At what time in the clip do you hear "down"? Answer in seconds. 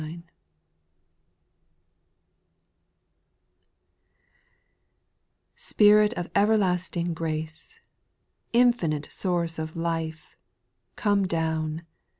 11.27-11.83